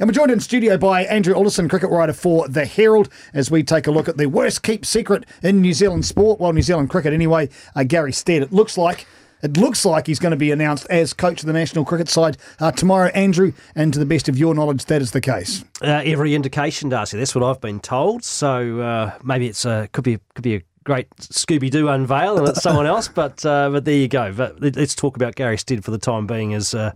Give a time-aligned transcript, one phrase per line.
[0.00, 3.62] And we're joined in studio by Andrew Alderson, cricket writer for The Herald, as we
[3.62, 6.90] take a look at the worst kept secret in New Zealand sport, well, New Zealand
[6.90, 8.42] cricket anyway, uh, Gary Stead.
[8.42, 9.06] It looks like
[9.44, 12.38] it looks like he's going to be announced as coach of the national cricket side
[12.58, 13.52] uh, tomorrow, Andrew.
[13.76, 15.64] And to the best of your knowledge, that is the case.
[15.80, 17.16] Uh, every indication, Darcy.
[17.16, 18.24] That's what I've been told.
[18.24, 22.48] So uh, maybe it's a could be could be a great Scooby Doo unveil and
[22.48, 23.06] it's someone else.
[23.14, 24.32] But uh, but there you go.
[24.32, 26.90] But let's talk about Gary Stead for the time being as uh,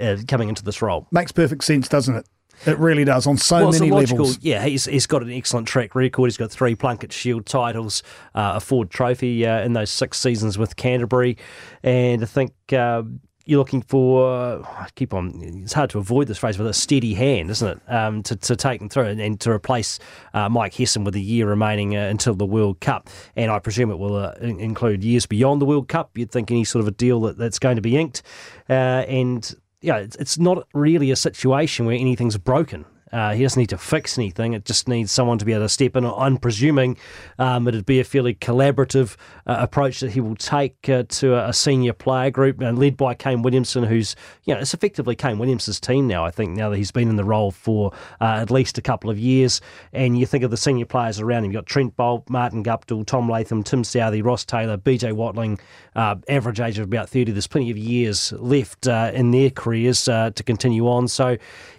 [0.00, 1.06] uh, coming into this role.
[1.10, 2.26] Makes perfect sense, doesn't it?
[2.66, 4.38] It really does on so well, many logical, levels.
[4.42, 6.26] Yeah, he's, he's got an excellent track record.
[6.26, 8.02] He's got three Plunket Shield titles,
[8.34, 11.36] uh, a Ford Trophy uh, in those six seasons with Canterbury,
[11.82, 12.52] and I think.
[12.72, 13.02] Uh,
[13.48, 17.14] you're looking for, I keep on, it's hard to avoid this phrase, but a steady
[17.14, 17.90] hand, isn't it?
[17.90, 19.98] Um, to, to take them through and, and to replace
[20.34, 23.08] uh, Mike Hesson with a year remaining uh, until the World Cup.
[23.36, 26.18] And I presume it will uh, include years beyond the World Cup.
[26.18, 28.20] You'd think any sort of a deal that, that's going to be inked.
[28.68, 28.72] Uh,
[29.08, 32.84] and yeah, it's, it's not really a situation where anything's broken.
[33.12, 34.52] Uh, he doesn't need to fix anything.
[34.52, 36.04] It just needs someone to be able to step in.
[36.04, 36.96] I'm presuming
[37.38, 41.52] um, it'd be a fairly collaborative uh, approach that he will take uh, to a,
[41.52, 45.80] senior player group, uh, led by Kane Williamson, who's you know it's effectively Kane Williamson's
[45.80, 46.24] team now.
[46.24, 49.10] I think now that he's been in the role for uh, at least a couple
[49.10, 49.60] of years,
[49.92, 51.52] and you think of the senior players around him.
[51.52, 55.58] You've got Trent Boult, Martin Guptill, Tom Latham, Tim Southee, Ross Taylor, BJ Watling,
[55.96, 57.32] uh, average age of about 30.
[57.32, 61.08] There's plenty of years left in their careers to continue on.
[61.08, 61.36] So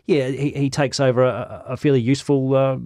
[0.10, 2.78] yeah, he, he takes over a, a fairly useful uh,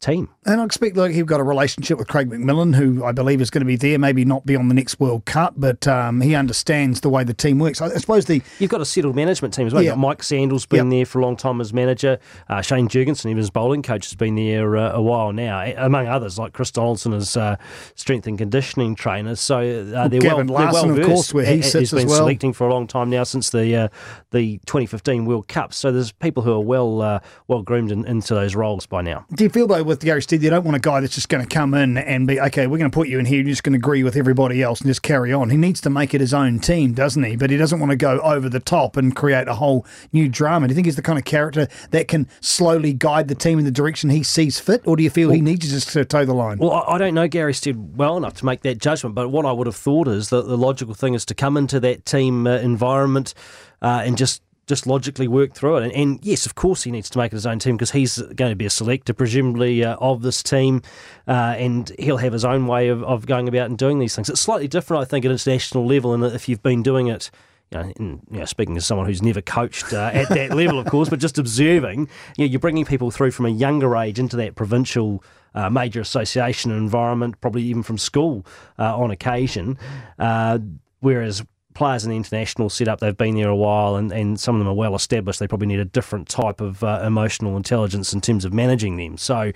[0.00, 0.28] team.
[0.44, 3.48] And I expect like he's got a relationship with Craig McMillan, who I believe is
[3.48, 6.34] going to be there, maybe not be on the next World Cup, but um, he
[6.34, 7.80] understands the way the team works.
[7.80, 9.84] I, suppose the you've got a settled management team as well.
[9.84, 9.94] Yeah.
[9.94, 10.98] Mike Sandle's been yep.
[10.98, 12.18] there for a long time as manager.
[12.48, 16.08] Uh, Shane Jurgensen, even as bowling coach, has been there uh, a while now, among
[16.08, 17.54] others like Chris Donaldson as uh,
[17.94, 19.36] strength and conditioning trainer.
[19.36, 22.00] So uh, they're Gavin well, Larsen, they're well of course, where he a- sits has
[22.00, 22.18] been well.
[22.18, 23.88] selecting for a long time now since the uh,
[24.32, 25.72] the 2015 World Cup.
[25.72, 29.24] So there's people who are well uh, well groomed in, into those roles by now.
[29.34, 31.46] Do you feel though with Gary Stead, you don't want a guy that's just going
[31.46, 33.62] to come in and be, okay, we're going to put you in here, you're just
[33.62, 35.50] going to agree with everybody else and just carry on.
[35.50, 37.36] He needs to make it his own team, doesn't he?
[37.36, 40.68] But he doesn't want to go over the top and create a whole new drama.
[40.68, 43.66] Do you think he's the kind of character that can slowly guide the team in
[43.66, 46.02] the direction he sees fit, or do you feel well, he needs to just to
[46.02, 46.56] toe the line?
[46.56, 49.52] Well, I don't know Gary Stead well enough to make that judgment, but what I
[49.52, 52.52] would have thought is that the logical thing is to come into that team uh,
[52.52, 53.34] environment
[53.82, 55.84] uh, and just just logically work through it.
[55.84, 58.18] And, and, yes, of course, he needs to make it his own team because he's
[58.18, 60.82] going to be a selector, presumably, uh, of this team,
[61.26, 64.28] uh, and he'll have his own way of, of going about and doing these things.
[64.28, 67.30] It's slightly different, I think, at international level, and if you've been doing it.
[67.70, 70.78] You know, in, you know, speaking as someone who's never coached uh, at that level,
[70.78, 72.00] of course, but just observing,
[72.36, 75.24] you know, you're bringing people through from a younger age into that provincial
[75.54, 78.44] uh, major association environment, probably even from school
[78.78, 79.78] uh, on occasion.
[80.18, 80.58] Uh,
[81.00, 81.42] whereas
[81.74, 84.68] players in the international setup, they've been there a while and, and some of them
[84.68, 85.40] are well established.
[85.40, 89.16] They probably need a different type of uh, emotional intelligence in terms of managing them.
[89.16, 89.52] So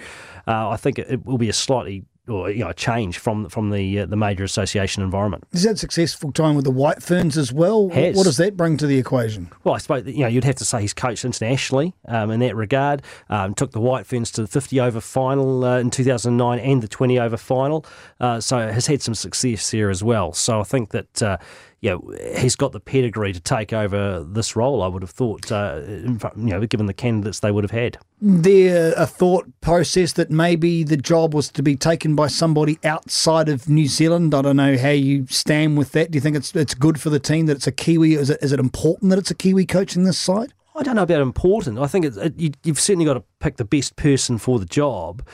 [0.47, 3.71] uh, I think it, it, will be a slightly or you know, change from from
[3.71, 5.45] the uh, the major association environment.
[5.53, 7.89] Is that successful time with the White Ferns as well?
[7.91, 8.17] Has.
[8.17, 9.51] What does that bring to the equation?
[9.65, 12.57] Well, I suppose you know you'd have to say he's coached internationally um, in that
[12.57, 13.03] regard.
[13.29, 16.89] Um, took the White Ferns to the 50 over final uh, in 2009 and the
[16.89, 17.85] 20 over final,
[18.21, 20.33] uh, so has had some success there as well.
[20.33, 21.41] So I think that
[21.85, 24.83] uh, yeah, he's got the pedigree to take over this role.
[24.83, 27.99] I would have thought, uh, you know, given the candidates they would have had.
[28.21, 33.49] There a thought process that maybe the job was to be taken by somebody outside
[33.49, 34.35] of New Zealand.
[34.35, 36.11] I don't know how you stand with that.
[36.11, 38.15] Do you think it's it's good for the team that it's a Kiwi?
[38.15, 40.55] Is it is it important that it's a Kiwi coaching this side?
[40.75, 41.79] I don't know about important.
[41.79, 45.27] I think it, you, have certainly got to pick the best person for the job,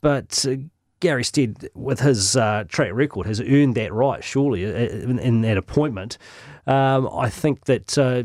[0.00, 0.44] but.
[1.02, 5.40] Gary Stead, with his uh, track record, has earned that right, surely, uh, in, in
[5.40, 6.16] that appointment.
[6.66, 7.98] Um, I think that.
[7.98, 8.24] Uh,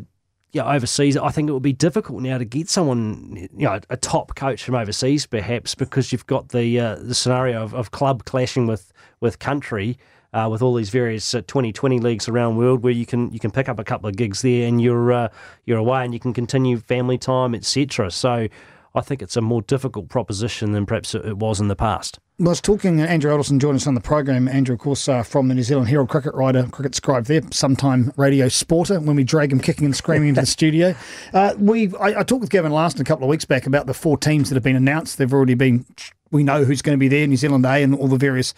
[0.54, 3.98] yeah, overseas, I think it would be difficult now to get someone, you know, a
[3.98, 8.24] top coach from overseas, perhaps, because you've got the uh, the scenario of, of club
[8.24, 10.00] clashing with with country,
[10.34, 13.40] uh, with all these various uh, 2020 leagues around the world, where you can you
[13.40, 15.28] can pick up a couple of gigs there, and you're uh,
[15.66, 18.10] you're away, and you can continue family time, etc.
[18.10, 18.48] So,
[18.96, 22.20] I think it's a more difficult proposition than perhaps it was in the past.
[22.40, 24.48] Was talking, uh, Andrew Alderson joined us on the program.
[24.48, 28.14] Andrew, of course, uh, from the New Zealand Herald cricket writer, cricket scribe there, sometime
[28.16, 30.94] radio sporter, when we drag him kicking and screaming into the studio.
[31.34, 33.94] Uh, we, I, I, talked with Gavin Larsen a couple of weeks back about the
[33.96, 35.18] four teams that have been announced.
[35.18, 35.84] They've already been,
[36.30, 38.54] we know who's going to be there, New Zealand A and all the various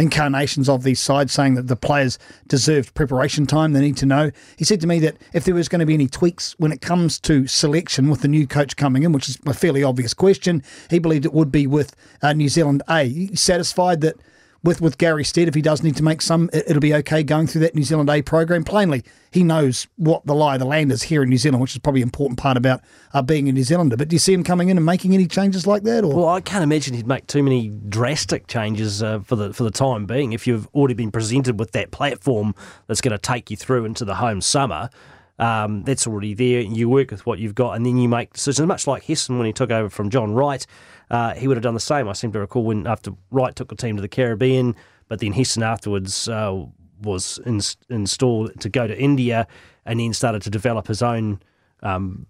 [0.00, 2.18] incarnations of these sides, saying that the players
[2.48, 3.72] deserved preparation time.
[3.72, 4.30] They need to know.
[4.56, 6.80] He said to me that if there was going to be any tweaks when it
[6.80, 10.62] comes to selection with the new coach coming in, which is a fairly obvious question,
[10.88, 13.28] he believed it would be with uh, New Zealand A.
[13.34, 14.16] Satisfied that
[14.62, 17.22] with, with Gary Stead, if he does need to make some, it, will be okay
[17.22, 18.62] going through that New Zealand A program.
[18.62, 21.72] Plainly, he knows what the lie of the land is here in New Zealand, which
[21.72, 22.82] is probably an important part about
[23.14, 23.96] uh, being a New Zealander.
[23.96, 26.04] But do you see him coming in and making any changes like that?
[26.04, 26.14] Or?
[26.14, 29.70] Well, I can't imagine he'd make too many drastic changes uh, for the for the
[29.70, 30.32] time being.
[30.32, 32.54] If you've already been presented with that platform
[32.86, 34.90] that's going to take you through into the home summer,
[35.38, 36.60] um, that's already there.
[36.60, 38.68] You work with what you've got, and then you make decisions.
[38.68, 40.66] Much like Hesson when he took over from John Wright,
[41.10, 42.08] uh, he would have done the same.
[42.08, 44.76] I seem to recall when after Wright took the team to the Caribbean,
[45.08, 46.64] but then Hesson afterwards uh,
[47.02, 49.46] was in, installed to go to India,
[49.84, 51.40] and then started to develop his own.
[51.82, 52.26] Um,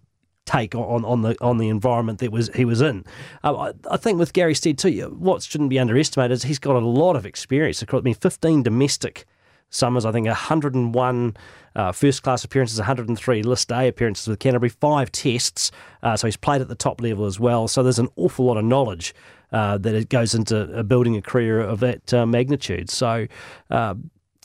[0.46, 3.04] take on, on the on the environment that was he was in.
[3.44, 6.76] Uh, I, I, think with Gary Stead too, what shouldn't be underestimated is he's got
[6.76, 7.84] a lot of experience.
[7.86, 9.26] I mean, 15 domestic
[9.70, 11.37] Summers, I think 101
[11.76, 15.70] uh, first class appearances, 103 list A appearances with Canterbury, five tests.
[16.02, 17.69] Uh, so he's played at the top level as well.
[17.69, 19.14] So there's an awful lot of knowledge
[19.52, 22.90] uh, that it goes into building a career of that uh, magnitude.
[22.90, 23.26] So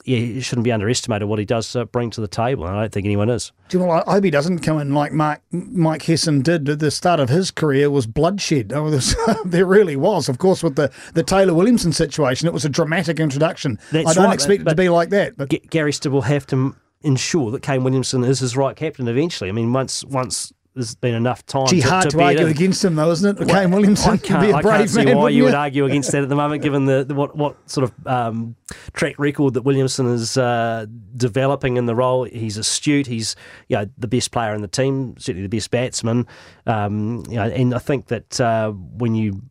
[0.05, 2.81] yeah, it shouldn't be underestimated what he does uh, bring to the table, and I
[2.81, 3.51] don't think anyone is.
[3.69, 3.91] Do you know?
[3.91, 7.29] I hope he doesn't come in like Mark, Mike Hesson did at the start of
[7.29, 8.73] his career was bloodshed.
[8.85, 10.29] Oh, there really was.
[10.29, 13.79] Of course, with the, the Taylor Williamson situation, it was a dramatic introduction.
[13.91, 15.37] That's I don't right, expect it to be like that.
[15.37, 19.49] But Gary Stead will have to ensure that Kane Williamson is his right captain eventually.
[19.49, 21.67] I mean, once once there's been enough time.
[21.67, 23.39] Gee, to, hard to, to argue against him, though, isn't it?
[23.39, 25.43] Well, Kane Williamson I can't, be a brave I see man, why you you?
[25.45, 28.55] would argue against that at the moment, given the, the what what sort of um,
[28.93, 30.85] track record that Williamson is uh,
[31.15, 32.25] developing in the role.
[32.25, 33.07] He's astute.
[33.07, 33.37] He's
[33.69, 36.27] you know the best player in the team, certainly the best batsman.
[36.67, 39.41] Um, you know, and I think that uh, when you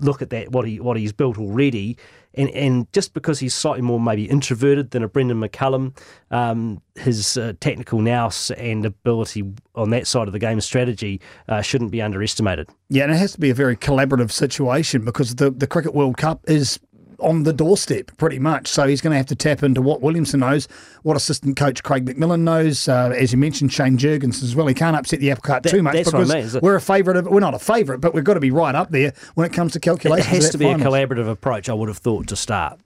[0.00, 1.96] look at that what he what he's built already,
[2.34, 5.96] and and just because he's slightly more maybe introverted than a Brendon McCullum,
[6.30, 9.44] um, his uh, technical nous and ability
[9.74, 12.68] on that side of the game strategy uh, shouldn't be underestimated.
[12.88, 16.16] Yeah, and it has to be a very collaborative situation because the the Cricket World
[16.16, 16.80] Cup is
[17.20, 18.68] on the doorstep pretty much.
[18.68, 20.66] So he's going to have to tap into what Williamson knows,
[21.02, 22.88] what assistant coach Craig McMillan knows.
[22.88, 24.66] Uh, as you mentioned, Shane Jurgensen as well.
[24.66, 27.16] He can't upset the apple cart that, too much because I mean, we're a favourite
[27.16, 27.26] of.
[27.26, 29.72] We're not a favourite, but we've got to be right up there when it comes
[29.72, 30.26] to calculations.
[30.26, 30.82] It has to be finals.
[30.82, 31.68] a collaborative approach.
[31.68, 32.80] I would have thought to start.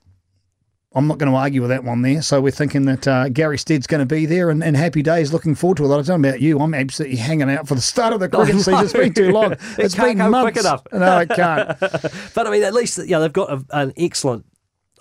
[0.94, 2.22] I'm not going to argue with that one there.
[2.22, 5.32] So we're thinking that uh, Gary Stead's going to be there and, and happy days.
[5.32, 5.88] Looking forward to it.
[5.88, 6.60] I don't know about you.
[6.60, 8.84] I'm absolutely hanging out for the start of the cricket season.
[8.84, 9.52] It's been too long.
[9.52, 10.52] it it's can't been months.
[10.52, 10.86] quick enough.
[10.92, 11.78] No, it can't.
[12.34, 14.46] but I mean, at least you know, they've got a, an excellent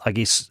[0.05, 0.49] I guess,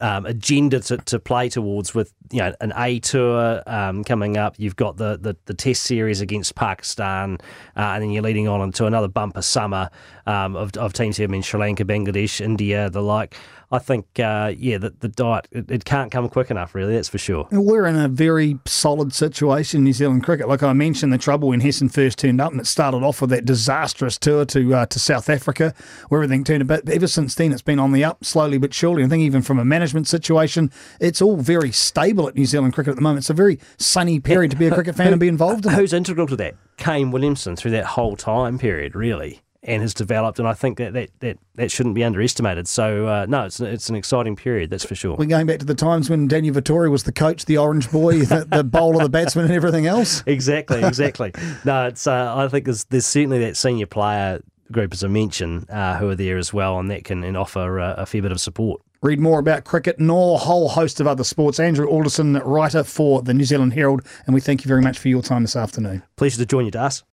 [0.00, 4.54] um, agenda to, to play towards with you know an A tour um, coming up.
[4.58, 7.38] You've got the, the, the Test series against Pakistan,
[7.76, 9.90] uh, and then you're leading on into another bumper summer
[10.26, 11.28] um, of, of teams here.
[11.28, 13.36] I mean Sri Lanka, Bangladesh, India, the like.
[13.74, 17.08] I think, uh, yeah, the, the diet, it, it, can't come quick enough, really, that's
[17.08, 17.48] for sure.
[17.50, 20.46] We're in a very solid situation in New Zealand cricket.
[20.46, 23.30] Like I mentioned, the trouble when Hesson first turned up, and it started off with
[23.30, 25.74] that disastrous tour to uh, to South Africa,
[26.08, 26.68] where everything turned.
[26.68, 29.02] But ever since then, it's been on the up, slowly but surely.
[29.02, 32.92] I think even from a management situation, it's all very stable at New Zealand cricket
[32.92, 33.18] at the moment.
[33.18, 35.72] It's a very sunny period to be a cricket fan and be involved in.
[35.72, 36.56] Who's integral to that?
[36.78, 40.92] Kane Williamson through that whole time period, really and has developed, and I think that
[40.92, 42.68] that, that, that shouldn't be underestimated.
[42.68, 45.16] So uh, no, it's it's an exciting period, that's for sure.
[45.16, 48.20] We're going back to the times when Daniel Vettori was the coach, the orange boy,
[48.20, 50.22] the, the bowler, the batsman, and everything else.
[50.34, 51.32] Exactly, exactly.
[51.64, 55.70] no, it's uh, I think there's there's certainly that senior player group, as I mentioned,
[55.70, 58.32] uh, who are there as well, and that can and offer uh, a fair bit
[58.32, 58.82] of support.
[59.04, 61.60] Read more about cricket and a whole host of other sports.
[61.60, 65.08] Andrew Alderson, writer for the New Zealand Herald, and we thank you very much for
[65.08, 66.02] your time this afternoon.
[66.16, 67.04] Pleasure to join you, Das.